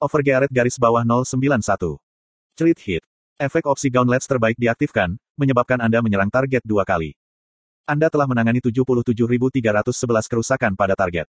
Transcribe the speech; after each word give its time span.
Overgearet 0.00 0.48
garis 0.48 0.80
bawah 0.80 1.04
091. 1.04 1.60
Cerit 2.56 2.80
hit. 2.88 3.04
Efek 3.36 3.68
opsi 3.68 3.92
Gauntlet 3.92 4.24
terbaik 4.24 4.56
diaktifkan, 4.56 5.20
menyebabkan 5.36 5.76
Anda 5.76 6.00
menyerang 6.00 6.32
target 6.32 6.64
dua 6.64 6.88
kali. 6.88 7.12
Anda 7.84 8.08
telah 8.08 8.24
menangani 8.24 8.64
77.311 8.64 9.12
kerusakan 10.24 10.72
pada 10.72 10.96
target. 10.96 11.28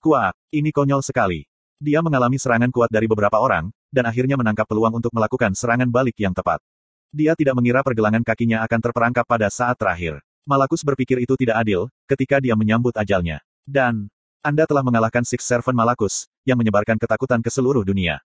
Kuat, 0.00 0.32
ini 0.48 0.72
konyol 0.72 1.04
sekali. 1.04 1.44
Dia 1.76 2.00
mengalami 2.00 2.40
serangan 2.40 2.72
kuat 2.72 2.88
dari 2.88 3.04
beberapa 3.04 3.36
orang, 3.36 3.68
dan 3.92 4.08
akhirnya 4.08 4.40
menangkap 4.40 4.64
peluang 4.64 4.96
untuk 4.96 5.12
melakukan 5.12 5.52
serangan 5.52 5.92
balik 5.92 6.16
yang 6.16 6.32
tepat. 6.32 6.64
Dia 7.12 7.36
tidak 7.36 7.52
mengira 7.52 7.84
pergelangan 7.84 8.24
kakinya 8.24 8.64
akan 8.64 8.80
terperangkap 8.80 9.28
pada 9.28 9.52
saat 9.52 9.76
terakhir. 9.76 10.24
Malakus 10.48 10.80
berpikir 10.88 11.20
itu 11.20 11.36
tidak 11.36 11.60
adil, 11.60 11.92
ketika 12.08 12.40
dia 12.40 12.56
menyambut 12.56 12.96
ajalnya. 12.96 13.44
Dan, 13.68 14.08
Anda 14.40 14.64
telah 14.64 14.80
mengalahkan 14.80 15.20
Six 15.20 15.44
Servant 15.44 15.76
Malakus, 15.76 16.32
yang 16.44 16.60
menyebarkan 16.60 16.96
ketakutan 16.96 17.40
ke 17.44 17.50
seluruh 17.52 17.84
dunia. 17.84 18.20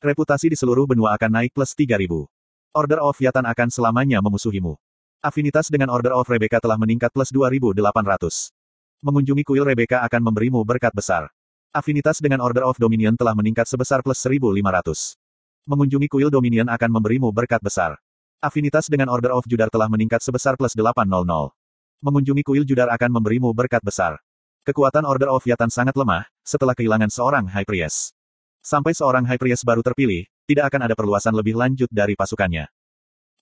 Reputasi 0.00 0.48
di 0.48 0.56
seluruh 0.56 0.88
benua 0.88 1.12
akan 1.18 1.40
naik 1.40 1.52
plus 1.52 1.76
3000. 1.76 2.08
Order 2.72 3.00
of 3.02 3.18
Yatan 3.18 3.44
akan 3.44 3.68
selamanya 3.68 4.22
memusuhimu. 4.24 4.78
Afinitas 5.20 5.68
dengan 5.68 5.92
Order 5.92 6.16
of 6.16 6.24
Rebecca 6.24 6.56
telah 6.62 6.80
meningkat 6.80 7.12
plus 7.12 7.28
2800. 7.28 7.76
Mengunjungi 9.04 9.44
kuil 9.44 9.64
Rebecca 9.68 10.00
akan 10.06 10.32
memberimu 10.32 10.64
berkat 10.64 10.96
besar. 10.96 11.28
Afinitas 11.76 12.24
dengan 12.24 12.40
Order 12.40 12.64
of 12.64 12.80
Dominion 12.80 13.12
telah 13.12 13.36
meningkat 13.36 13.68
sebesar 13.68 14.00
plus 14.00 14.16
1500. 14.24 15.20
Mengunjungi 15.68 16.08
kuil 16.08 16.32
Dominion 16.32 16.72
akan 16.72 16.90
memberimu 16.96 17.28
berkat 17.36 17.60
besar. 17.60 18.00
Afinitas 18.40 18.88
dengan 18.88 19.12
Order 19.12 19.36
of 19.36 19.44
Judar 19.44 19.68
telah 19.68 19.92
meningkat 19.92 20.24
sebesar 20.24 20.56
plus 20.56 20.72
800. 20.72 21.04
Mengunjungi 22.00 22.40
kuil 22.40 22.64
Judar 22.64 22.88
akan 22.88 23.20
memberimu 23.20 23.52
berkat 23.52 23.84
besar. 23.84 24.16
Kekuatan 24.70 25.02
Order 25.02 25.34
of 25.34 25.42
Yatan 25.42 25.66
sangat 25.66 25.98
lemah, 25.98 26.30
setelah 26.46 26.78
kehilangan 26.78 27.10
seorang 27.10 27.42
High 27.50 27.66
Priest. 27.66 28.14
Sampai 28.62 28.94
seorang 28.94 29.26
High 29.26 29.42
Priest 29.42 29.66
baru 29.66 29.82
terpilih, 29.82 30.30
tidak 30.46 30.70
akan 30.70 30.86
ada 30.86 30.94
perluasan 30.94 31.34
lebih 31.34 31.58
lanjut 31.58 31.90
dari 31.90 32.14
pasukannya. 32.14 32.70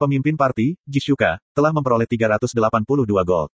Pemimpin 0.01 0.41
parti, 0.41 0.81
Jishuka, 0.89 1.37
telah 1.53 1.69
memperoleh 1.69 2.09
382 2.09 2.57
gold. 3.29 3.53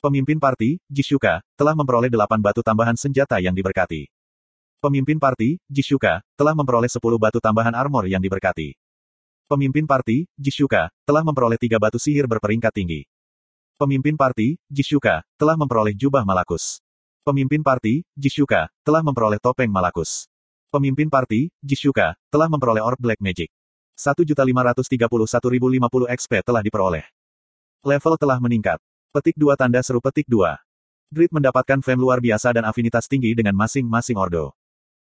Pemimpin 0.00 0.40
parti, 0.40 0.80
Jishuka, 0.88 1.44
telah 1.60 1.76
memperoleh 1.76 2.08
8 2.08 2.40
batu 2.40 2.64
tambahan 2.64 2.96
senjata 2.96 3.36
yang 3.36 3.52
diberkati. 3.52 4.08
Pemimpin 4.80 5.20
parti, 5.20 5.60
Jishuka, 5.68 6.24
telah 6.40 6.56
memperoleh 6.56 6.88
10 6.88 7.20
batu 7.20 7.36
tambahan 7.36 7.76
armor 7.76 8.08
yang 8.08 8.24
diberkati. 8.24 8.80
Pemimpin 9.44 9.84
parti, 9.84 10.24
Jishuka, 10.40 10.88
telah 11.04 11.20
memperoleh 11.20 11.60
3 11.60 11.76
batu 11.76 12.00
sihir 12.00 12.24
berperingkat 12.24 12.72
tinggi. 12.72 13.04
Pemimpin 13.76 14.16
parti, 14.16 14.56
Jishuka, 14.72 15.20
telah 15.36 15.52
memperoleh 15.52 15.92
jubah 15.92 16.24
Malakus. 16.24 16.83
Pemimpin 17.24 17.64
parti, 17.64 18.04
Jishuka, 18.12 18.68
telah 18.84 19.00
memperoleh 19.00 19.40
topeng 19.40 19.72
Malakus. 19.72 20.28
Pemimpin 20.68 21.08
parti, 21.08 21.48
Jishuka, 21.64 22.12
telah 22.28 22.52
memperoleh 22.52 22.84
Orb 22.84 23.00
Black 23.00 23.16
Magic. 23.16 23.48
1.531.050 23.96 25.08
XP 26.20 26.32
telah 26.44 26.60
diperoleh. 26.60 27.08
Level 27.80 28.20
telah 28.20 28.36
meningkat. 28.36 28.76
Petik 29.08 29.40
dua 29.40 29.56
tanda 29.56 29.80
seru 29.80 30.04
petik 30.04 30.28
dua. 30.28 30.60
Grid 31.08 31.32
mendapatkan 31.32 31.80
fame 31.80 32.04
luar 32.04 32.20
biasa 32.20 32.60
dan 32.60 32.68
afinitas 32.68 33.08
tinggi 33.08 33.32
dengan 33.32 33.56
masing-masing 33.56 34.20
ordo. 34.20 34.52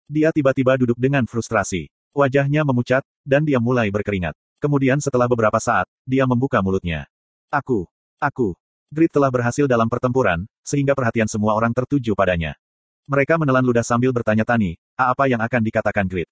Dia 0.08 0.32
tiba-tiba 0.32 0.80
duduk 0.80 0.96
dengan 0.96 1.28
frustrasi. 1.28 1.92
Wajahnya 2.16 2.64
memucat, 2.64 3.04
dan 3.20 3.44
dia 3.44 3.60
mulai 3.60 3.92
berkeringat. 3.92 4.32
Kemudian 4.64 4.96
setelah 5.04 5.28
beberapa 5.28 5.60
saat, 5.60 5.84
dia 6.08 6.24
membuka 6.24 6.64
mulutnya. 6.64 7.04
Aku, 7.52 7.84
aku. 8.16 8.56
Grid 8.88 9.12
telah 9.12 9.28
berhasil 9.28 9.68
dalam 9.68 9.84
pertempuran, 9.84 10.48
sehingga 10.64 10.96
perhatian 10.96 11.28
semua 11.28 11.52
orang 11.52 11.76
tertuju 11.76 12.16
padanya. 12.16 12.56
Mereka 13.04 13.36
menelan 13.36 13.64
ludah 13.64 13.84
sambil 13.84 14.12
bertanya-tani, 14.16 14.80
apa 14.96 15.28
yang 15.28 15.40
akan 15.44 15.60
dikatakan 15.60 16.08
Grid. 16.08 16.28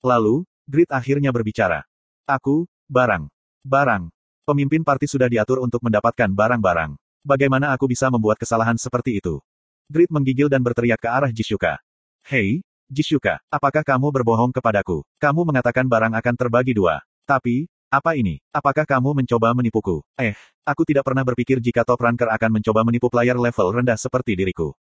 Lalu, 0.00 0.48
Grid 0.64 0.88
akhirnya 0.88 1.32
berbicara. 1.32 1.84
Aku, 2.24 2.64
barang. 2.88 3.28
Barang. 3.60 4.08
Pemimpin 4.48 4.80
parti 4.80 5.04
sudah 5.04 5.28
diatur 5.28 5.60
untuk 5.60 5.84
mendapatkan 5.84 6.32
barang-barang. 6.32 6.96
Bagaimana 7.20 7.76
aku 7.76 7.88
bisa 7.92 8.08
membuat 8.08 8.40
kesalahan 8.40 8.80
seperti 8.80 9.20
itu? 9.20 9.44
Grid 9.88 10.08
menggigil 10.08 10.48
dan 10.48 10.64
berteriak 10.64 11.00
ke 11.00 11.08
arah 11.08 11.28
Jishuka. 11.28 11.76
Hei, 12.24 12.64
Jishuka, 12.88 13.36
apakah 13.52 13.84
kamu 13.84 14.08
berbohong 14.08 14.52
kepadaku? 14.52 15.04
Kamu 15.20 15.44
mengatakan 15.44 15.84
barang 15.84 16.16
akan 16.16 16.34
terbagi 16.40 16.72
dua. 16.72 17.04
Tapi, 17.28 17.68
apa 17.88 18.20
ini? 18.20 18.36
Apakah 18.52 18.84
kamu 18.84 19.16
mencoba 19.16 19.56
menipuku? 19.56 20.04
Eh, 20.20 20.36
aku 20.60 20.84
tidak 20.84 21.08
pernah 21.08 21.24
berpikir 21.24 21.56
jika 21.56 21.88
top 21.88 22.04
ranker 22.04 22.28
akan 22.28 22.60
mencoba 22.60 22.84
menipu 22.84 23.08
player 23.08 23.36
level 23.40 23.80
rendah 23.80 23.96
seperti 23.96 24.36
diriku. 24.36 24.76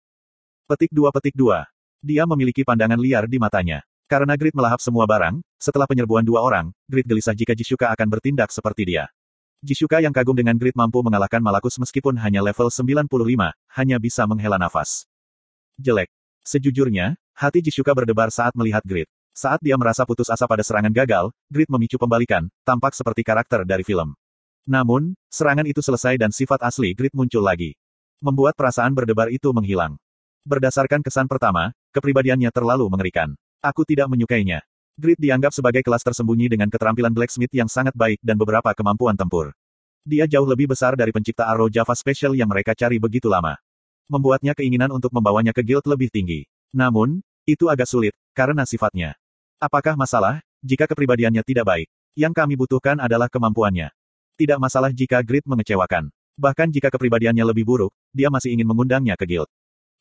Petik 0.66 0.90
2 0.90 1.14
Petik 1.14 1.38
2. 1.38 1.62
Dia 2.02 2.26
memiliki 2.26 2.66
pandangan 2.66 2.98
liar 2.98 3.30
di 3.30 3.38
matanya. 3.38 3.86
Karena 4.06 4.38
Grid 4.38 4.54
melahap 4.54 4.78
semua 4.78 5.02
barang, 5.02 5.42
setelah 5.58 5.86
penyerbuan 5.86 6.22
dua 6.22 6.38
orang, 6.42 6.70
Grid 6.86 7.06
gelisah 7.10 7.34
jika 7.34 7.58
Jisuka 7.58 7.90
akan 7.90 8.06
bertindak 8.06 8.54
seperti 8.54 8.86
dia. 8.86 9.10
Jisuka 9.62 9.98
yang 9.98 10.14
kagum 10.14 10.34
dengan 10.34 10.54
Grid 10.54 10.78
mampu 10.78 11.02
mengalahkan 11.02 11.42
Malakus 11.42 11.74
meskipun 11.78 12.14
hanya 12.22 12.38
level 12.38 12.70
95, 12.70 13.06
hanya 13.50 13.96
bisa 13.98 14.22
menghela 14.26 14.62
nafas. 14.62 15.10
Jelek. 15.74 16.06
Sejujurnya, 16.46 17.18
hati 17.34 17.58
Jisuka 17.58 17.90
berdebar 17.94 18.30
saat 18.30 18.54
melihat 18.54 18.86
Grid. 18.86 19.10
Saat 19.36 19.60
dia 19.60 19.76
merasa 19.76 20.08
putus 20.08 20.32
asa 20.32 20.48
pada 20.48 20.64
serangan 20.64 20.88
gagal, 20.88 21.28
Grid 21.52 21.68
memicu 21.68 22.00
pembalikan, 22.00 22.48
tampak 22.64 22.96
seperti 22.96 23.20
karakter 23.20 23.68
dari 23.68 23.84
film. 23.84 24.16
Namun, 24.64 25.12
serangan 25.28 25.68
itu 25.68 25.84
selesai 25.84 26.16
dan 26.16 26.32
sifat 26.32 26.64
asli 26.64 26.96
Grid 26.96 27.12
muncul 27.12 27.44
lagi. 27.44 27.76
Membuat 28.24 28.56
perasaan 28.56 28.96
berdebar 28.96 29.28
itu 29.28 29.52
menghilang. 29.52 30.00
Berdasarkan 30.48 31.04
kesan 31.04 31.28
pertama, 31.28 31.76
kepribadiannya 31.92 32.48
terlalu 32.48 32.88
mengerikan. 32.88 33.36
Aku 33.60 33.84
tidak 33.84 34.08
menyukainya. 34.08 34.64
Grid 34.96 35.20
dianggap 35.20 35.52
sebagai 35.52 35.84
kelas 35.84 36.00
tersembunyi 36.00 36.48
dengan 36.48 36.72
keterampilan 36.72 37.12
blacksmith 37.12 37.52
yang 37.52 37.68
sangat 37.68 37.92
baik 37.92 38.16
dan 38.24 38.40
beberapa 38.40 38.72
kemampuan 38.72 39.20
tempur. 39.20 39.52
Dia 40.08 40.24
jauh 40.24 40.48
lebih 40.48 40.72
besar 40.72 40.96
dari 40.96 41.12
pencipta 41.12 41.44
Arrow 41.44 41.68
Java 41.68 41.92
Special 41.92 42.32
yang 42.32 42.48
mereka 42.48 42.72
cari 42.72 42.96
begitu 42.96 43.28
lama. 43.28 43.60
Membuatnya 44.08 44.56
keinginan 44.56 44.96
untuk 44.96 45.12
membawanya 45.12 45.52
ke 45.52 45.60
guild 45.60 45.84
lebih 45.84 46.08
tinggi. 46.08 46.48
Namun, 46.72 47.20
itu 47.44 47.68
agak 47.68 47.84
sulit, 47.84 48.16
karena 48.32 48.64
sifatnya. 48.64 49.12
Apakah 49.56 49.96
masalah, 49.96 50.44
jika 50.60 50.84
kepribadiannya 50.84 51.40
tidak 51.40 51.64
baik? 51.64 51.88
Yang 52.12 52.32
kami 52.36 52.60
butuhkan 52.60 53.00
adalah 53.00 53.32
kemampuannya. 53.32 53.88
Tidak 54.36 54.60
masalah 54.60 54.92
jika 54.92 55.24
Grid 55.24 55.48
mengecewakan. 55.48 56.12
Bahkan 56.36 56.68
jika 56.68 56.92
kepribadiannya 56.92 57.40
lebih 57.40 57.64
buruk, 57.64 57.92
dia 58.12 58.28
masih 58.28 58.52
ingin 58.52 58.68
mengundangnya 58.68 59.16
ke 59.16 59.24
guild. 59.24 59.48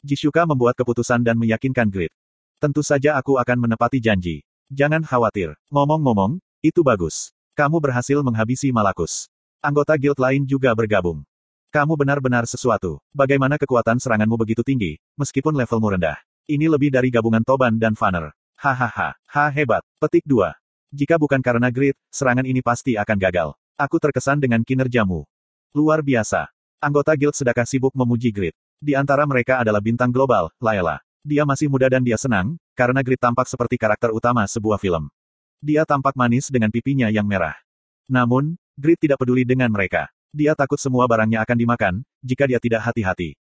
Jisuka 0.03 0.43
membuat 0.43 0.75
keputusan 0.75 1.23
dan 1.23 1.39
meyakinkan 1.39 1.87
Grid. 1.87 2.11
Tentu 2.59 2.83
saja 2.83 3.15
aku 3.15 3.39
akan 3.39 3.63
menepati 3.63 4.03
janji. 4.03 4.43
Jangan 4.67 5.07
khawatir. 5.07 5.55
Ngomong-ngomong, 5.71 6.43
itu 6.59 6.83
bagus. 6.83 7.31
Kamu 7.55 7.79
berhasil 7.79 8.19
menghabisi 8.19 8.75
Malakus. 8.75 9.31
Anggota 9.63 9.95
guild 9.95 10.19
lain 10.19 10.43
juga 10.43 10.75
bergabung. 10.75 11.23
Kamu 11.71 11.95
benar-benar 11.95 12.43
sesuatu. 12.43 12.99
Bagaimana 13.15 13.55
kekuatan 13.55 14.03
seranganmu 14.03 14.35
begitu 14.35 14.67
tinggi, 14.67 14.99
meskipun 15.15 15.55
levelmu 15.55 15.95
rendah? 15.95 16.19
Ini 16.43 16.67
lebih 16.67 16.91
dari 16.91 17.07
gabungan 17.07 17.47
Toban 17.47 17.79
dan 17.79 17.95
Fanner. 17.95 18.35
Hahaha, 18.55 19.13
ha 19.13 19.43
hebat. 19.51 19.83
Petik 19.99 20.23
2. 20.23 20.49
Jika 20.95 21.19
bukan 21.19 21.43
karena 21.43 21.67
Grid, 21.67 21.93
serangan 22.07 22.47
ini 22.47 22.63
pasti 22.63 22.95
akan 22.95 23.17
gagal. 23.19 23.49
Aku 23.75 23.99
terkesan 23.99 24.39
dengan 24.39 24.63
kinerjamu. 24.63 25.27
Luar 25.75 25.99
biasa. 25.99 26.47
Anggota 26.79 27.11
guild 27.19 27.35
sedekah 27.35 27.67
sibuk 27.67 27.91
memuji 27.91 28.31
Grid. 28.31 28.55
Di 28.79 28.95
antara 28.95 29.27
mereka 29.27 29.59
adalah 29.59 29.83
bintang 29.83 30.07
global, 30.07 30.55
Layla. 30.63 31.03
Dia 31.19 31.43
masih 31.43 31.67
muda 31.67 31.91
dan 31.91 31.99
dia 31.99 32.15
senang, 32.15 32.55
karena 32.77 33.03
Grid 33.03 33.19
tampak 33.19 33.43
seperti 33.51 33.75
karakter 33.75 34.15
utama 34.15 34.47
sebuah 34.47 34.79
film. 34.79 35.11
Dia 35.59 35.83
tampak 35.83 36.15
manis 36.15 36.47
dengan 36.47 36.71
pipinya 36.71 37.11
yang 37.11 37.27
merah. 37.27 37.59
Namun, 38.07 38.55
Grid 38.79 39.03
tidak 39.03 39.19
peduli 39.19 39.43
dengan 39.43 39.67
mereka. 39.67 40.07
Dia 40.31 40.55
takut 40.55 40.79
semua 40.79 41.03
barangnya 41.11 41.43
akan 41.43 41.57
dimakan, 41.59 41.93
jika 42.23 42.47
dia 42.47 42.59
tidak 42.63 42.87
hati-hati. 42.87 43.35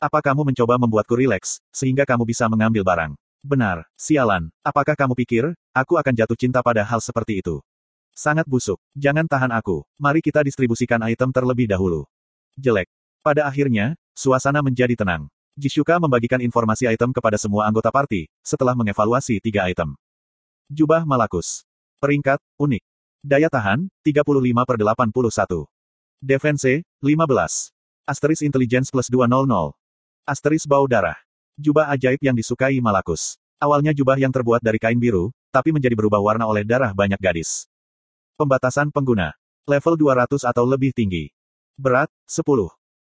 Apa 0.00 0.24
kamu 0.24 0.54
mencoba 0.54 0.80
membuatku 0.80 1.18
rileks, 1.18 1.60
sehingga 1.68 2.08
kamu 2.08 2.24
bisa 2.24 2.48
mengambil 2.48 2.86
barang? 2.86 3.12
Benar, 3.44 3.86
sialan. 3.94 4.50
Apakah 4.66 4.98
kamu 4.98 5.14
pikir, 5.14 5.44
aku 5.70 5.94
akan 5.94 6.14
jatuh 6.14 6.34
cinta 6.34 6.58
pada 6.58 6.82
hal 6.82 6.98
seperti 6.98 7.38
itu? 7.38 7.62
Sangat 8.10 8.50
busuk. 8.50 8.82
Jangan 8.98 9.30
tahan 9.30 9.54
aku. 9.54 9.86
Mari 9.94 10.18
kita 10.18 10.42
distribusikan 10.42 10.98
item 11.06 11.30
terlebih 11.30 11.70
dahulu. 11.70 12.02
Jelek. 12.58 12.90
Pada 13.22 13.46
akhirnya, 13.46 13.94
Suasana 14.18 14.58
menjadi 14.58 14.98
tenang. 14.98 15.30
Jishuka 15.54 16.02
membagikan 16.02 16.42
informasi 16.42 16.90
item 16.90 17.14
kepada 17.14 17.38
semua 17.38 17.70
anggota 17.70 17.94
party, 17.94 18.26
setelah 18.42 18.74
mengevaluasi 18.74 19.38
tiga 19.38 19.70
item. 19.70 19.94
Jubah 20.66 21.06
Malakus. 21.06 21.62
Peringkat, 22.02 22.42
unik. 22.58 22.82
Daya 23.22 23.46
tahan, 23.46 23.86
35 24.02 24.66
per 24.66 24.76
81. 24.82 25.70
Defense, 26.18 26.82
15. 26.98 27.70
Asteris 28.02 28.42
Intelligence 28.42 28.90
plus 28.90 29.06
200. 29.06 29.74
Asteris 30.26 30.66
Bau 30.66 30.90
Darah. 30.90 31.27
Jubah 31.58 31.90
ajaib 31.90 32.22
yang 32.22 32.38
disukai 32.38 32.78
Malakus. 32.78 33.34
Awalnya 33.58 33.90
jubah 33.90 34.14
yang 34.14 34.30
terbuat 34.30 34.62
dari 34.62 34.78
kain 34.78 34.94
biru, 34.94 35.34
tapi 35.50 35.74
menjadi 35.74 35.98
berubah 35.98 36.22
warna 36.22 36.46
oleh 36.46 36.62
darah 36.62 36.94
banyak 36.94 37.18
gadis. 37.18 37.66
Pembatasan 38.38 38.94
pengguna. 38.94 39.34
Level 39.66 39.98
200 39.98 40.46
atau 40.46 40.62
lebih 40.62 40.94
tinggi. 40.94 41.34
Berat, 41.74 42.06
10. 42.30 42.46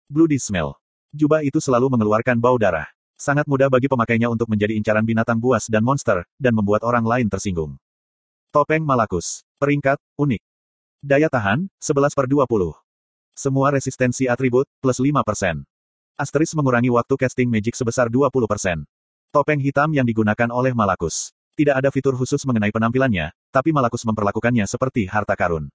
Bloody 0.09 0.41
Smell. 0.41 0.73
Jubah 1.13 1.45
itu 1.45 1.61
selalu 1.61 1.93
mengeluarkan 2.01 2.41
bau 2.41 2.57
darah. 2.57 2.89
Sangat 3.21 3.45
mudah 3.45 3.69
bagi 3.69 3.93
pemakainya 3.93 4.33
untuk 4.33 4.49
menjadi 4.49 4.73
incaran 4.73 5.05
binatang 5.05 5.37
buas 5.37 5.69
dan 5.69 5.85
monster, 5.85 6.25
dan 6.41 6.57
membuat 6.57 6.81
orang 6.81 7.05
lain 7.05 7.29
tersinggung. 7.29 7.77
Topeng 8.57 8.89
Malakus. 8.89 9.45
Peringkat, 9.61 10.01
unik. 10.17 10.41
Daya 11.05 11.29
tahan, 11.29 11.69
11 11.77 12.17
per 12.17 12.25
20. 12.25 12.73
Semua 13.37 13.69
resistensi 13.69 14.25
atribut, 14.25 14.65
plus 14.81 14.97
5%. 14.97 15.69
Asteris 16.17 16.57
mengurangi 16.57 16.89
waktu 16.89 17.13
casting 17.13 17.45
magic 17.45 17.77
sebesar 17.77 18.09
20%. 18.09 18.89
Topeng 19.29 19.61
hitam 19.61 19.93
yang 19.93 20.09
digunakan 20.09 20.49
oleh 20.49 20.73
Malakus. 20.73 21.37
Tidak 21.53 21.77
ada 21.77 21.93
fitur 21.93 22.17
khusus 22.17 22.41
mengenai 22.49 22.73
penampilannya, 22.73 23.37
tapi 23.53 23.69
Malakus 23.69 24.01
memperlakukannya 24.09 24.65
seperti 24.65 25.05
harta 25.05 25.37
karun. 25.37 25.69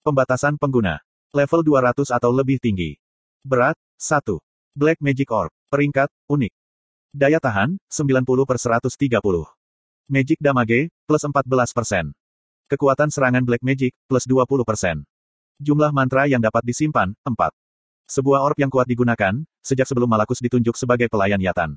Pembatasan 0.00 0.56
pengguna. 0.56 1.04
Level 1.28 1.60
200 1.60 2.08
atau 2.08 2.32
lebih 2.32 2.56
tinggi. 2.56 2.96
Berat, 3.44 3.76
1. 4.00 4.40
Black 4.72 4.96
Magic 5.04 5.28
Orb. 5.28 5.52
Peringkat, 5.68 6.08
unik. 6.24 6.52
Daya 7.12 7.36
tahan, 7.36 7.76
90 7.92 8.48
per 8.48 8.56
130. 8.56 8.96
Magic 10.08 10.40
Damage, 10.40 10.88
plus 11.04 11.20
14%. 11.20 12.16
Kekuatan 12.72 13.12
serangan 13.12 13.44
Black 13.44 13.60
Magic, 13.60 13.92
plus 14.08 14.24
20%. 14.24 15.04
Jumlah 15.60 15.92
mantra 15.92 16.24
yang 16.24 16.40
dapat 16.40 16.64
disimpan, 16.64 17.12
4. 17.28 17.52
Sebuah 18.06 18.38
orb 18.46 18.54
yang 18.54 18.70
kuat 18.70 18.86
digunakan, 18.86 19.42
sejak 19.66 19.82
sebelum 19.82 20.06
Malakus 20.06 20.38
ditunjuk 20.38 20.78
sebagai 20.78 21.10
pelayan 21.10 21.42
Yatan. 21.42 21.74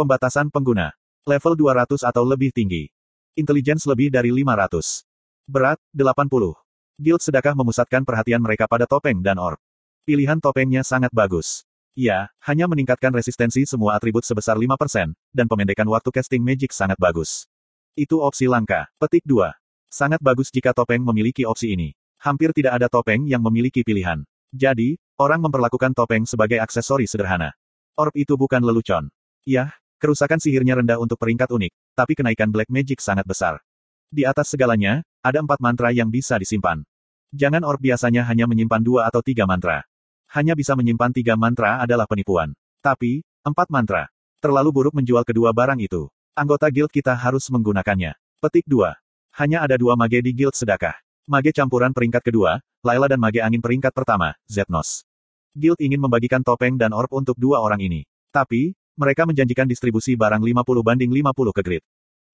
Pembatasan 0.00 0.48
pengguna. 0.48 0.96
Level 1.28 1.52
200 1.60 2.08
atau 2.08 2.24
lebih 2.24 2.56
tinggi. 2.56 2.88
Intelligence 3.36 3.84
lebih 3.84 4.08
dari 4.08 4.32
500. 4.32 5.04
Berat, 5.44 5.76
80. 5.92 6.56
Guild 6.96 7.20
sedekah 7.20 7.52
memusatkan 7.52 8.00
perhatian 8.00 8.40
mereka 8.40 8.64
pada 8.64 8.88
topeng 8.88 9.20
dan 9.20 9.36
orb. 9.36 9.60
Pilihan 10.08 10.40
topengnya 10.40 10.80
sangat 10.80 11.12
bagus. 11.12 11.68
Ya, 11.92 12.32
hanya 12.48 12.64
meningkatkan 12.64 13.12
resistensi 13.12 13.68
semua 13.68 14.00
atribut 14.00 14.24
sebesar 14.24 14.56
5%, 14.56 15.12
dan 15.36 15.46
pemendekan 15.52 15.84
waktu 15.92 16.08
casting 16.08 16.40
magic 16.40 16.72
sangat 16.72 16.96
bagus. 16.96 17.44
Itu 17.92 18.24
opsi 18.24 18.48
langka. 18.48 18.88
Petik 18.96 19.28
2. 19.28 19.52
Sangat 19.92 20.24
bagus 20.24 20.48
jika 20.48 20.72
topeng 20.72 21.04
memiliki 21.04 21.44
opsi 21.44 21.76
ini. 21.76 21.92
Hampir 22.16 22.56
tidak 22.56 22.80
ada 22.80 22.88
topeng 22.88 23.28
yang 23.28 23.44
memiliki 23.44 23.84
pilihan. 23.84 24.24
Jadi, 24.48 24.96
orang 25.22 25.38
memperlakukan 25.38 25.94
topeng 25.94 26.26
sebagai 26.26 26.58
aksesori 26.58 27.06
sederhana. 27.06 27.54
Orb 27.94 28.10
itu 28.18 28.34
bukan 28.34 28.58
lelucon. 28.58 29.06
Ya, 29.46 29.78
kerusakan 30.02 30.42
sihirnya 30.42 30.82
rendah 30.82 30.98
untuk 30.98 31.22
peringkat 31.22 31.54
unik, 31.54 31.70
tapi 31.94 32.18
kenaikan 32.18 32.50
black 32.50 32.66
magic 32.66 32.98
sangat 32.98 33.22
besar. 33.22 33.62
Di 34.10 34.26
atas 34.26 34.50
segalanya, 34.50 35.06
ada 35.22 35.38
empat 35.38 35.62
mantra 35.62 35.94
yang 35.94 36.10
bisa 36.10 36.34
disimpan. 36.42 36.82
Jangan 37.30 37.62
orb 37.62 37.78
biasanya 37.78 38.26
hanya 38.26 38.50
menyimpan 38.50 38.82
dua 38.82 39.06
atau 39.06 39.22
tiga 39.22 39.46
mantra 39.46 39.86
hanya 40.32 40.56
bisa 40.56 40.72
menyimpan 40.72 41.12
tiga 41.12 41.36
mantra 41.36 41.84
adalah 41.84 42.08
penipuan. 42.08 42.56
Tapi, 42.80 43.20
empat 43.44 43.68
mantra. 43.68 44.08
Terlalu 44.40 44.72
buruk 44.72 44.94
menjual 44.96 45.28
kedua 45.28 45.52
barang 45.52 45.78
itu. 45.78 46.08
Anggota 46.32 46.72
guild 46.72 46.88
kita 46.88 47.12
harus 47.12 47.52
menggunakannya. 47.52 48.16
Petik 48.40 48.64
2. 48.64 48.96
Hanya 49.38 49.60
ada 49.60 49.76
dua 49.76 49.92
mage 49.94 50.24
di 50.24 50.32
guild 50.32 50.56
sedekah. 50.56 50.96
Mage 51.28 51.52
campuran 51.52 51.92
peringkat 51.92 52.24
kedua, 52.24 52.64
Laila 52.80 53.06
dan 53.06 53.20
mage 53.20 53.44
angin 53.44 53.60
peringkat 53.60 53.92
pertama, 53.92 54.34
Zetnos. 54.48 55.04
Guild 55.52 55.84
ingin 55.84 56.00
membagikan 56.00 56.40
topeng 56.40 56.80
dan 56.80 56.96
orb 56.96 57.12
untuk 57.12 57.36
dua 57.36 57.60
orang 57.60 57.76
ini. 57.84 58.08
Tapi, 58.32 58.72
mereka 58.96 59.28
menjanjikan 59.28 59.68
distribusi 59.68 60.16
barang 60.16 60.40
50 60.40 60.80
banding 60.80 61.12
50 61.12 61.52
ke 61.52 61.60
grid. 61.60 61.84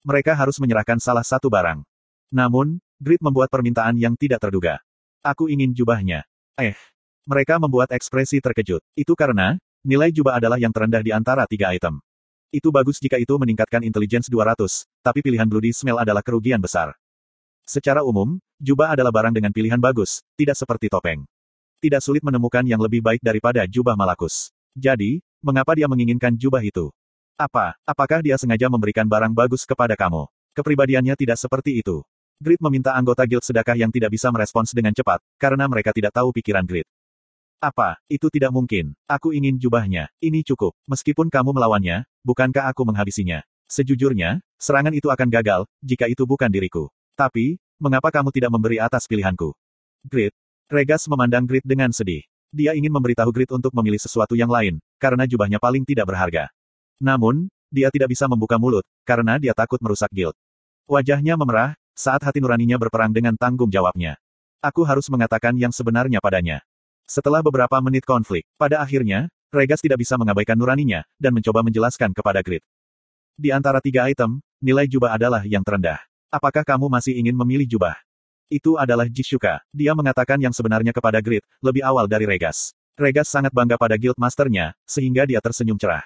Mereka 0.07 0.31
harus 0.31 0.55
menyerahkan 0.55 1.03
salah 1.03 1.27
satu 1.27 1.51
barang. 1.51 1.83
Namun, 2.31 2.79
grid 2.95 3.19
membuat 3.19 3.51
permintaan 3.51 3.99
yang 3.99 4.15
tidak 4.15 4.39
terduga. 4.39 4.79
Aku 5.19 5.51
ingin 5.51 5.75
jubahnya. 5.75 6.23
Eh, 6.55 6.79
mereka 7.27 7.59
membuat 7.59 7.91
ekspresi 7.91 8.39
terkejut. 8.39 8.79
Itu 8.95 9.19
karena, 9.19 9.59
nilai 9.83 10.15
jubah 10.15 10.39
adalah 10.39 10.55
yang 10.55 10.71
terendah 10.71 11.03
di 11.03 11.11
antara 11.11 11.43
tiga 11.43 11.75
item. 11.75 11.99
Itu 12.55 12.71
bagus 12.71 13.03
jika 13.03 13.19
itu 13.19 13.35
meningkatkan 13.35 13.83
intelligence 13.83 14.31
200, 14.31 14.87
tapi 15.03 15.19
pilihan 15.19 15.45
Bloody 15.45 15.75
Smell 15.75 15.99
adalah 15.99 16.23
kerugian 16.23 16.63
besar. 16.63 16.95
Secara 17.67 17.99
umum, 18.01 18.39
jubah 18.63 18.95
adalah 18.95 19.11
barang 19.11 19.35
dengan 19.35 19.51
pilihan 19.51 19.77
bagus, 19.77 20.23
tidak 20.39 20.55
seperti 20.55 20.87
topeng. 20.87 21.27
Tidak 21.79 22.03
sulit 22.03 22.19
menemukan 22.27 22.67
yang 22.67 22.83
lebih 22.83 22.99
baik 22.99 23.23
daripada 23.23 23.63
jubah 23.63 23.95
Malakus. 23.95 24.51
Jadi, 24.75 25.23
mengapa 25.39 25.79
dia 25.79 25.87
menginginkan 25.87 26.35
jubah 26.35 26.59
itu? 26.59 26.91
Apa, 27.39 27.79
apakah 27.87 28.19
dia 28.19 28.35
sengaja 28.35 28.67
memberikan 28.67 29.07
barang 29.07 29.31
bagus 29.31 29.63
kepada 29.63 29.95
kamu? 29.95 30.27
Kepribadiannya 30.59 31.15
tidak 31.15 31.39
seperti 31.39 31.79
itu. 31.79 32.03
Grid 32.35 32.59
meminta 32.59 32.91
anggota 32.91 33.23
guild 33.23 33.47
sedekah 33.47 33.79
yang 33.79 33.95
tidak 33.95 34.11
bisa 34.11 34.27
merespons 34.27 34.75
dengan 34.75 34.91
cepat, 34.91 35.23
karena 35.39 35.71
mereka 35.71 35.95
tidak 35.95 36.11
tahu 36.11 36.35
pikiran 36.35 36.67
Grid. 36.67 36.83
Apa, 37.63 37.95
itu 38.11 38.27
tidak 38.27 38.51
mungkin. 38.51 38.91
Aku 39.07 39.31
ingin 39.31 39.55
jubahnya. 39.55 40.11
Ini 40.19 40.43
cukup. 40.43 40.75
Meskipun 40.83 41.31
kamu 41.31 41.55
melawannya, 41.55 42.03
bukankah 42.27 42.67
aku 42.67 42.83
menghabisinya? 42.87 43.39
Sejujurnya, 43.71 44.43
serangan 44.59 44.91
itu 44.91 45.07
akan 45.07 45.31
gagal, 45.31 45.63
jika 45.79 46.11
itu 46.11 46.27
bukan 46.27 46.51
diriku. 46.51 46.91
Tapi, 47.15 47.55
mengapa 47.79 48.11
kamu 48.11 48.35
tidak 48.35 48.51
memberi 48.51 48.83
atas 48.83 49.07
pilihanku? 49.07 49.55
Grid. 50.03 50.35
Regas 50.69 51.09
memandang 51.09 51.49
Grid 51.49 51.65
dengan 51.65 51.89
sedih. 51.89 52.21
Dia 52.53 52.77
ingin 52.77 52.93
memberitahu 52.93 53.33
Grid 53.33 53.49
untuk 53.49 53.73
memilih 53.73 53.97
sesuatu 53.97 54.37
yang 54.37 54.53
lain, 54.53 54.77
karena 55.01 55.25
jubahnya 55.25 55.57
paling 55.57 55.81
tidak 55.81 56.05
berharga. 56.05 56.53
Namun, 57.01 57.49
dia 57.73 57.89
tidak 57.89 58.13
bisa 58.13 58.29
membuka 58.29 58.61
mulut, 58.61 58.85
karena 59.01 59.41
dia 59.41 59.57
takut 59.57 59.81
merusak 59.81 60.13
guild. 60.13 60.37
Wajahnya 60.85 61.33
memerah, 61.41 61.73
saat 61.97 62.21
hati 62.21 62.37
nuraninya 62.37 62.77
berperang 62.77 63.09
dengan 63.09 63.33
tanggung 63.33 63.73
jawabnya. 63.73 64.21
Aku 64.61 64.85
harus 64.85 65.09
mengatakan 65.09 65.57
yang 65.57 65.73
sebenarnya 65.73 66.21
padanya. 66.21 66.61
Setelah 67.09 67.41
beberapa 67.41 67.81
menit 67.81 68.05
konflik, 68.05 68.45
pada 68.53 68.77
akhirnya, 68.77 69.25
Regas 69.49 69.81
tidak 69.81 70.05
bisa 70.05 70.21
mengabaikan 70.21 70.53
nuraninya, 70.53 71.01
dan 71.17 71.33
mencoba 71.33 71.65
menjelaskan 71.65 72.13
kepada 72.13 72.45
Grid. 72.45 72.61
Di 73.33 73.49
antara 73.49 73.81
tiga 73.81 74.05
item, 74.05 74.37
nilai 74.61 74.85
jubah 74.85 75.17
adalah 75.17 75.41
yang 75.49 75.65
terendah. 75.65 75.97
Apakah 76.29 76.61
kamu 76.61 76.93
masih 76.93 77.17
ingin 77.17 77.33
memilih 77.33 77.65
jubah? 77.65 77.97
Itu 78.49 78.81
adalah 78.81 79.05
Jishuka. 79.05 79.61
Dia 79.69 79.93
mengatakan 79.93 80.41
yang 80.41 80.49
sebenarnya 80.49 80.89
kepada 80.89 81.21
Grid, 81.21 81.45
lebih 81.61 81.85
awal 81.85 82.09
dari 82.09 82.25
Regas. 82.25 82.73
Regas 82.97 83.29
sangat 83.29 83.53
bangga 83.53 83.77
pada 83.77 83.93
guild 83.93 84.17
masternya, 84.17 84.73
sehingga 84.89 85.29
dia 85.29 85.37
tersenyum 85.37 85.77
cerah. 85.77 86.01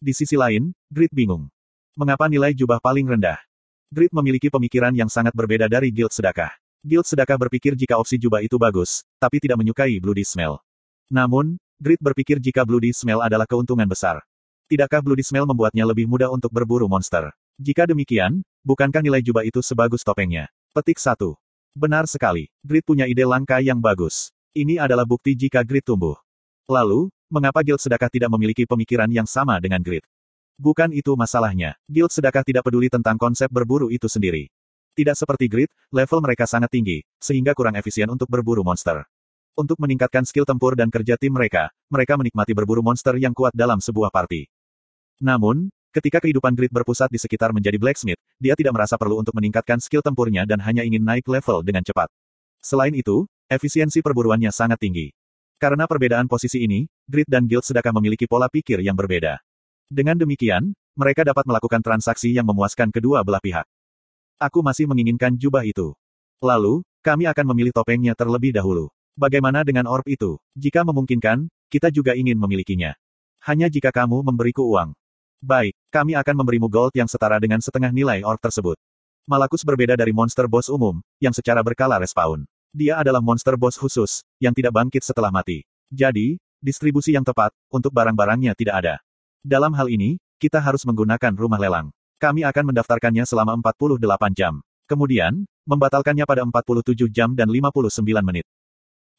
Di 0.00 0.16
sisi 0.16 0.32
lain, 0.34 0.72
Grid 0.88 1.12
bingung. 1.12 1.52
Mengapa 1.92 2.24
nilai 2.24 2.56
jubah 2.56 2.80
paling 2.80 3.04
rendah? 3.04 3.36
Grid 3.92 4.08
memiliki 4.16 4.48
pemikiran 4.48 4.96
yang 4.96 5.12
sangat 5.12 5.36
berbeda 5.36 5.68
dari 5.68 5.92
guild 5.92 6.08
sedekah. 6.08 6.56
Guild 6.80 7.04
sedekah 7.04 7.36
berpikir 7.36 7.76
jika 7.76 8.00
opsi 8.00 8.16
jubah 8.16 8.40
itu 8.40 8.56
bagus, 8.56 9.04
tapi 9.20 9.36
tidak 9.36 9.60
menyukai 9.60 10.00
Bloody 10.00 10.24
Smell. 10.24 10.64
Namun, 11.12 11.60
Grid 11.76 12.00
berpikir 12.00 12.40
jika 12.40 12.64
Bloody 12.64 12.96
Smell 12.96 13.20
adalah 13.20 13.44
keuntungan 13.44 13.86
besar. 13.86 14.24
Tidakkah 14.72 15.04
Bloody 15.04 15.24
Smell 15.24 15.44
membuatnya 15.44 15.84
lebih 15.84 16.08
mudah 16.08 16.32
untuk 16.32 16.48
berburu 16.48 16.88
monster? 16.88 17.28
Jika 17.60 17.84
demikian, 17.84 18.40
bukankah 18.64 19.04
nilai 19.04 19.20
jubah 19.20 19.44
itu 19.44 19.60
sebagus 19.60 20.00
topengnya? 20.00 20.48
Petik 20.72 20.96
1. 20.96 21.36
Benar 21.78 22.10
sekali. 22.10 22.50
Grid 22.66 22.82
punya 22.82 23.06
ide 23.06 23.22
langka 23.22 23.62
yang 23.62 23.78
bagus. 23.78 24.34
Ini 24.50 24.82
adalah 24.82 25.06
bukti 25.06 25.38
jika 25.38 25.62
Grid 25.62 25.86
tumbuh. 25.86 26.18
Lalu, 26.66 27.06
mengapa 27.30 27.62
Guild 27.62 27.78
Sedekah 27.78 28.10
tidak 28.10 28.34
memiliki 28.34 28.66
pemikiran 28.66 29.06
yang 29.06 29.30
sama 29.30 29.62
dengan 29.62 29.78
Grid? 29.78 30.02
Bukan 30.58 30.90
itu 30.90 31.14
masalahnya. 31.14 31.78
Guild 31.86 32.10
Sedekah 32.10 32.42
tidak 32.42 32.66
peduli 32.66 32.90
tentang 32.90 33.14
konsep 33.14 33.46
berburu 33.46 33.94
itu 33.94 34.10
sendiri. 34.10 34.50
Tidak 34.98 35.14
seperti 35.14 35.46
grid, 35.46 35.70
level 35.94 36.18
mereka 36.18 36.50
sangat 36.50 36.74
tinggi, 36.74 37.06
sehingga 37.22 37.54
kurang 37.54 37.78
efisien 37.78 38.10
untuk 38.10 38.26
berburu 38.26 38.66
monster. 38.66 39.06
Untuk 39.54 39.78
meningkatkan 39.78 40.26
skill 40.26 40.42
tempur 40.42 40.74
dan 40.74 40.90
kerja 40.90 41.14
tim 41.14 41.30
mereka, 41.30 41.70
mereka 41.86 42.18
menikmati 42.18 42.50
berburu 42.50 42.82
monster 42.82 43.14
yang 43.14 43.30
kuat 43.30 43.54
dalam 43.54 43.78
sebuah 43.78 44.10
party. 44.10 44.50
Namun, 45.22 45.70
ketika 45.98 46.22
kehidupan 46.22 46.54
grid 46.54 46.70
berpusat 46.70 47.10
di 47.10 47.18
sekitar 47.18 47.50
menjadi 47.50 47.74
blacksmith, 47.76 48.22
dia 48.38 48.54
tidak 48.54 48.78
merasa 48.78 48.94
perlu 48.94 49.18
untuk 49.18 49.34
meningkatkan 49.34 49.82
skill 49.82 50.00
tempurnya 50.00 50.46
dan 50.46 50.62
hanya 50.62 50.86
ingin 50.86 51.02
naik 51.02 51.26
level 51.26 51.66
dengan 51.66 51.82
cepat. 51.82 52.06
Selain 52.62 52.94
itu, 52.94 53.26
efisiensi 53.50 53.98
perburuannya 53.98 54.54
sangat 54.54 54.78
tinggi. 54.78 55.10
Karena 55.58 55.90
perbedaan 55.90 56.30
posisi 56.30 56.62
ini, 56.62 56.86
grid 57.10 57.26
dan 57.26 57.50
guild 57.50 57.66
sedekah 57.66 57.90
memiliki 57.90 58.30
pola 58.30 58.46
pikir 58.46 58.78
yang 58.78 58.94
berbeda. 58.94 59.42
Dengan 59.90 60.14
demikian, 60.14 60.70
mereka 60.94 61.26
dapat 61.26 61.42
melakukan 61.46 61.82
transaksi 61.82 62.30
yang 62.30 62.46
memuaskan 62.46 62.94
kedua 62.94 63.26
belah 63.26 63.42
pihak. 63.42 63.66
Aku 64.38 64.62
masih 64.62 64.86
menginginkan 64.86 65.34
jubah 65.34 65.66
itu. 65.66 65.98
Lalu, 66.38 66.86
kami 67.02 67.26
akan 67.26 67.46
memilih 67.54 67.74
topengnya 67.74 68.14
terlebih 68.14 68.54
dahulu. 68.54 68.86
Bagaimana 69.18 69.66
dengan 69.66 69.90
orb 69.90 70.06
itu? 70.06 70.38
Jika 70.54 70.86
memungkinkan, 70.86 71.50
kita 71.66 71.90
juga 71.90 72.14
ingin 72.14 72.38
memilikinya. 72.38 72.94
Hanya 73.42 73.66
jika 73.66 73.90
kamu 73.90 74.22
memberiku 74.22 74.62
uang. 74.66 74.94
Baik, 75.38 75.77
kami 75.88 76.12
akan 76.16 76.34
memberimu 76.44 76.68
gold 76.68 76.92
yang 76.92 77.08
setara 77.08 77.40
dengan 77.40 77.64
setengah 77.64 77.88
nilai 77.88 78.20
orb 78.20 78.36
tersebut. 78.40 78.76
Malakus 79.28 79.64
berbeda 79.64 79.96
dari 79.96 80.12
monster 80.12 80.48
boss 80.48 80.72
umum, 80.72 81.00
yang 81.20 81.32
secara 81.36 81.60
berkala 81.60 82.00
respawn. 82.00 82.48
Dia 82.72 83.00
adalah 83.00 83.20
monster 83.20 83.56
boss 83.56 83.76
khusus, 83.76 84.24
yang 84.40 84.52
tidak 84.52 84.76
bangkit 84.76 85.00
setelah 85.04 85.32
mati. 85.32 85.64
Jadi, 85.88 86.36
distribusi 86.60 87.16
yang 87.16 87.24
tepat, 87.24 87.52
untuk 87.72 87.92
barang-barangnya 87.92 88.52
tidak 88.56 88.74
ada. 88.84 88.94
Dalam 89.40 89.72
hal 89.72 89.88
ini, 89.88 90.20
kita 90.36 90.60
harus 90.60 90.84
menggunakan 90.84 91.32
rumah 91.32 91.56
lelang. 91.56 91.88
Kami 92.20 92.44
akan 92.44 92.72
mendaftarkannya 92.72 93.24
selama 93.24 93.56
48 93.60 94.36
jam. 94.36 94.60
Kemudian, 94.88 95.44
membatalkannya 95.68 96.24
pada 96.24 96.44
47 96.44 97.08
jam 97.12 97.32
dan 97.32 97.48
59 97.48 98.00
menit. 98.24 98.44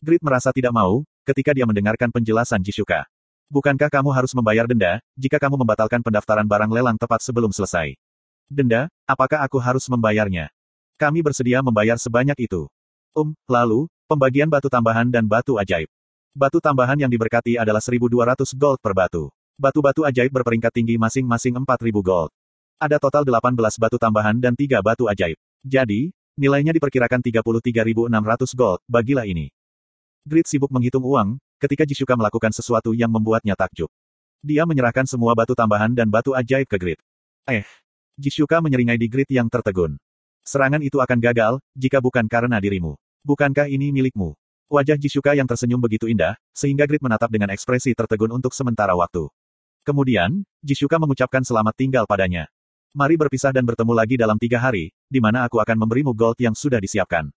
Grid 0.02 0.22
merasa 0.22 0.50
tidak 0.50 0.74
mau, 0.74 1.06
ketika 1.26 1.54
dia 1.54 1.66
mendengarkan 1.66 2.10
penjelasan 2.10 2.62
Jisuka. 2.66 3.06
Bukankah 3.50 3.90
kamu 3.90 4.14
harus 4.14 4.30
membayar 4.38 4.70
denda, 4.70 5.02
jika 5.18 5.42
kamu 5.42 5.58
membatalkan 5.58 6.06
pendaftaran 6.06 6.46
barang 6.46 6.70
lelang 6.70 7.02
tepat 7.02 7.26
sebelum 7.26 7.50
selesai? 7.50 7.98
Denda, 8.46 8.94
apakah 9.10 9.42
aku 9.42 9.58
harus 9.58 9.90
membayarnya? 9.90 10.54
Kami 11.02 11.26
bersedia 11.26 11.66
membayar 11.66 11.98
sebanyak 11.98 12.38
itu. 12.46 12.70
Um, 13.18 13.34
lalu, 13.50 13.90
pembagian 14.06 14.54
batu 14.54 14.70
tambahan 14.70 15.10
dan 15.10 15.26
batu 15.26 15.58
ajaib. 15.58 15.90
Batu 16.30 16.62
tambahan 16.62 16.94
yang 17.02 17.10
diberkati 17.10 17.58
adalah 17.58 17.82
1200 17.82 18.54
gold 18.54 18.78
per 18.86 18.94
batu. 18.94 19.34
Batu-batu 19.58 20.06
ajaib 20.06 20.30
berperingkat 20.30 20.70
tinggi 20.70 21.02
masing-masing 21.02 21.58
4000 21.58 22.06
gold. 22.06 22.30
Ada 22.78 23.02
total 23.02 23.26
18 23.26 23.58
batu 23.82 23.98
tambahan 23.98 24.38
dan 24.38 24.54
3 24.54 24.78
batu 24.86 25.10
ajaib. 25.10 25.42
Jadi, 25.66 26.14
nilainya 26.38 26.70
diperkirakan 26.70 27.26
33.600 27.26 28.14
gold, 28.54 28.80
bagilah 28.86 29.26
ini. 29.26 29.50
Grid 30.22 30.46
sibuk 30.46 30.70
menghitung 30.70 31.02
uang, 31.02 31.42
ketika 31.60 31.84
Jisuka 31.84 32.16
melakukan 32.16 32.56
sesuatu 32.56 32.96
yang 32.96 33.12
membuatnya 33.12 33.54
takjub. 33.54 33.92
Dia 34.40 34.64
menyerahkan 34.64 35.04
semua 35.04 35.36
batu 35.36 35.52
tambahan 35.52 35.92
dan 35.92 36.08
batu 36.08 36.32
ajaib 36.32 36.66
ke 36.66 36.80
Grid. 36.80 37.00
Eh, 37.44 37.68
Jisuka 38.16 38.64
menyeringai 38.64 38.96
di 38.96 39.12
Grid 39.12 39.28
yang 39.28 39.52
tertegun. 39.52 40.00
Serangan 40.48 40.80
itu 40.80 40.98
akan 41.04 41.20
gagal, 41.20 41.54
jika 41.76 42.00
bukan 42.00 42.26
karena 42.32 42.58
dirimu. 42.58 42.96
Bukankah 43.28 43.68
ini 43.68 43.92
milikmu? 43.92 44.34
Wajah 44.72 44.96
Jisuka 44.96 45.36
yang 45.36 45.46
tersenyum 45.46 45.84
begitu 45.84 46.08
indah, 46.08 46.40
sehingga 46.56 46.88
Grid 46.88 47.04
menatap 47.04 47.28
dengan 47.28 47.52
ekspresi 47.52 47.92
tertegun 47.92 48.32
untuk 48.32 48.56
sementara 48.56 48.96
waktu. 48.96 49.28
Kemudian, 49.84 50.48
Jisuka 50.64 50.96
mengucapkan 50.96 51.44
selamat 51.44 51.76
tinggal 51.76 52.08
padanya. 52.08 52.48
Mari 52.96 53.22
berpisah 53.22 53.54
dan 53.54 53.68
bertemu 53.70 53.94
lagi 53.94 54.16
dalam 54.18 54.40
tiga 54.42 54.58
hari, 54.58 54.90
di 55.06 55.22
mana 55.22 55.46
aku 55.46 55.62
akan 55.62 55.78
memberimu 55.78 56.10
gold 56.16 56.40
yang 56.42 56.58
sudah 56.58 56.82
disiapkan. 56.82 57.30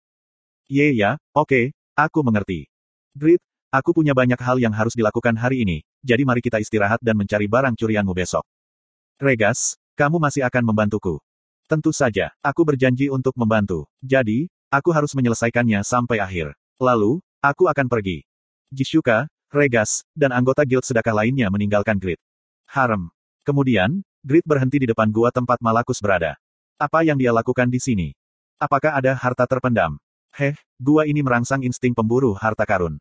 Ye 0.64 0.96
ya, 0.96 1.20
oke, 1.36 1.50
okay, 1.50 1.64
aku 1.92 2.24
mengerti. 2.24 2.70
Grit, 3.12 3.44
aku 3.72 3.96
punya 3.96 4.12
banyak 4.12 4.36
hal 4.36 4.60
yang 4.60 4.76
harus 4.76 4.92
dilakukan 4.92 5.34
hari 5.34 5.64
ini, 5.64 5.80
jadi 6.04 6.22
mari 6.28 6.44
kita 6.44 6.60
istirahat 6.60 7.00
dan 7.00 7.16
mencari 7.16 7.48
barang 7.48 7.72
curianmu 7.74 8.12
besok. 8.12 8.44
Regas, 9.16 9.80
kamu 9.96 10.20
masih 10.20 10.44
akan 10.44 10.62
membantuku. 10.68 11.16
Tentu 11.64 11.88
saja, 11.88 12.36
aku 12.44 12.68
berjanji 12.68 13.08
untuk 13.08 13.32
membantu. 13.32 13.88
Jadi, 14.04 14.52
aku 14.68 14.92
harus 14.92 15.16
menyelesaikannya 15.16 15.80
sampai 15.80 16.20
akhir. 16.20 16.52
Lalu, 16.76 17.24
aku 17.40 17.64
akan 17.72 17.88
pergi. 17.88 18.28
Jishuka, 18.68 19.24
Regas, 19.48 20.04
dan 20.12 20.32
anggota 20.36 20.64
guild 20.68 20.84
sedekah 20.84 21.12
lainnya 21.12 21.48
meninggalkan 21.48 21.96
Grit. 21.96 22.20
Harem. 22.68 23.08
Kemudian, 23.44 24.00
Grid 24.20 24.44
berhenti 24.48 24.80
di 24.80 24.88
depan 24.88 25.12
gua 25.12 25.28
tempat 25.28 25.60
Malakus 25.60 26.00
berada. 26.00 26.36
Apa 26.80 27.04
yang 27.04 27.20
dia 27.20 27.32
lakukan 27.32 27.68
di 27.68 27.76
sini? 27.76 28.08
Apakah 28.56 28.96
ada 28.96 29.12
harta 29.12 29.44
terpendam? 29.44 30.00
Heh, 30.32 30.56
gua 30.80 31.04
ini 31.04 31.20
merangsang 31.20 31.60
insting 31.64 31.92
pemburu 31.92 32.32
harta 32.32 32.64
karun. 32.64 32.96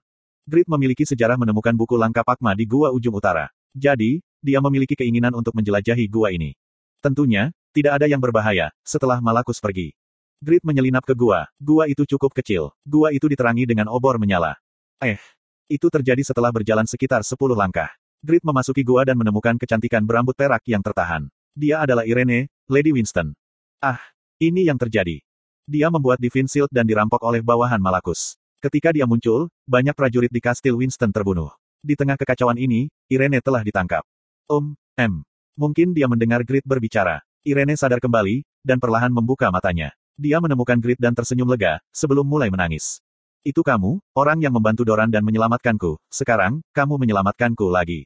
Grid 0.49 0.65
memiliki 0.65 1.05
sejarah 1.05 1.37
menemukan 1.37 1.77
buku 1.77 1.93
langka 1.93 2.25
Pakma 2.25 2.57
di 2.57 2.65
gua 2.65 2.89
ujung 2.89 3.13
utara. 3.13 3.53
Jadi, 3.77 4.25
dia 4.41 4.57
memiliki 4.57 4.97
keinginan 4.97 5.37
untuk 5.37 5.53
menjelajahi 5.53 6.09
gua 6.09 6.33
ini. 6.33 6.57
Tentunya, 6.97 7.53
tidak 7.71 8.01
ada 8.01 8.09
yang 8.09 8.17
berbahaya, 8.17 8.73
setelah 8.81 9.21
Malakus 9.21 9.61
pergi. 9.61 9.93
Grid 10.41 10.65
menyelinap 10.65 11.05
ke 11.05 11.13
gua. 11.13 11.45
Gua 11.61 11.85
itu 11.85 12.01
cukup 12.09 12.33
kecil. 12.33 12.73
Gua 12.81 13.13
itu 13.13 13.29
diterangi 13.29 13.69
dengan 13.69 13.85
obor 13.93 14.17
menyala. 14.17 14.57
Eh, 14.97 15.21
itu 15.69 15.85
terjadi 15.93 16.25
setelah 16.25 16.49
berjalan 16.49 16.89
sekitar 16.89 17.21
10 17.21 17.53
langkah. 17.53 17.93
Grid 18.25 18.41
memasuki 18.41 18.81
gua 18.81 19.05
dan 19.05 19.21
menemukan 19.21 19.61
kecantikan 19.61 20.01
berambut 20.01 20.33
perak 20.33 20.65
yang 20.65 20.81
tertahan. 20.81 21.29
Dia 21.53 21.85
adalah 21.85 22.01
Irene, 22.09 22.49
Lady 22.65 22.89
Winston. 22.89 23.37
Ah, 23.77 24.01
ini 24.41 24.65
yang 24.65 24.81
terjadi. 24.81 25.21
Dia 25.69 25.93
membuat 25.93 26.17
Divine 26.17 26.49
Shield 26.49 26.73
dan 26.73 26.89
dirampok 26.89 27.21
oleh 27.21 27.45
bawahan 27.45 27.77
Malakus. 27.77 28.40
Ketika 28.61 28.93
dia 28.93 29.09
muncul, 29.09 29.49
banyak 29.65 29.97
prajurit 29.97 30.29
di 30.29 30.37
kastil 30.37 30.77
Winston 30.77 31.09
terbunuh. 31.09 31.49
Di 31.81 31.97
tengah 31.97 32.13
kekacauan 32.13 32.61
ini, 32.61 32.93
Irene 33.09 33.41
telah 33.41 33.65
ditangkap. 33.65 34.05
Om, 34.45 34.77
M. 35.01 35.25
Mungkin 35.57 35.97
dia 35.97 36.05
mendengar 36.05 36.45
Grid 36.45 36.61
berbicara. 36.61 37.25
Irene 37.41 37.73
sadar 37.73 37.97
kembali, 37.97 38.45
dan 38.61 38.77
perlahan 38.77 39.09
membuka 39.09 39.49
matanya. 39.49 39.97
Dia 40.13 40.37
menemukan 40.37 40.77
Grid 40.77 41.01
dan 41.01 41.17
tersenyum 41.17 41.49
lega, 41.49 41.81
sebelum 41.89 42.21
mulai 42.21 42.53
menangis. 42.53 43.01
Itu 43.41 43.65
kamu, 43.65 43.97
orang 44.13 44.37
yang 44.37 44.53
membantu 44.53 44.85
Doran 44.85 45.09
dan 45.09 45.25
menyelamatkanku. 45.25 45.97
Sekarang, 46.13 46.61
kamu 46.69 47.01
menyelamatkanku 47.01 47.65
lagi. 47.65 48.05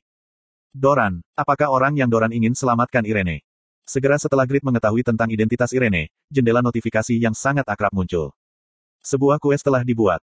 Doran, 0.72 1.20
apakah 1.36 1.68
orang 1.68 2.00
yang 2.00 2.08
Doran 2.08 2.32
ingin 2.32 2.56
selamatkan 2.56 3.04
Irene? 3.04 3.44
Segera 3.84 4.16
setelah 4.16 4.48
Grid 4.48 4.64
mengetahui 4.64 5.04
tentang 5.04 5.28
identitas 5.28 5.76
Irene, 5.76 6.16
jendela 6.32 6.64
notifikasi 6.64 7.20
yang 7.20 7.36
sangat 7.36 7.68
akrab 7.68 7.92
muncul. 7.92 8.32
Sebuah 9.04 9.36
kue 9.44 9.60
telah 9.60 9.84
dibuat. 9.84 10.24